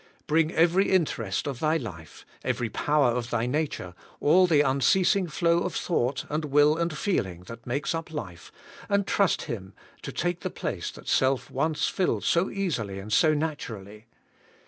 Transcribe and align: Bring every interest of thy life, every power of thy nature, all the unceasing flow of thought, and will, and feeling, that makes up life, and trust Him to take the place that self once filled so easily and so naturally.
Bring 0.25 0.51
every 0.53 0.89
interest 0.89 1.45
of 1.45 1.59
thy 1.59 1.77
life, 1.77 2.25
every 2.43 2.69
power 2.69 3.09
of 3.11 3.29
thy 3.29 3.45
nature, 3.45 3.93
all 4.19 4.47
the 4.47 4.61
unceasing 4.61 5.27
flow 5.27 5.59
of 5.59 5.75
thought, 5.75 6.25
and 6.27 6.45
will, 6.45 6.75
and 6.75 6.97
feeling, 6.97 7.41
that 7.43 7.67
makes 7.67 7.93
up 7.93 8.11
life, 8.11 8.51
and 8.89 9.05
trust 9.05 9.43
Him 9.43 9.75
to 10.01 10.11
take 10.11 10.39
the 10.39 10.49
place 10.49 10.89
that 10.89 11.07
self 11.07 11.51
once 11.51 11.87
filled 11.87 12.23
so 12.23 12.49
easily 12.49 12.97
and 12.97 13.13
so 13.13 13.35
naturally. 13.35 14.07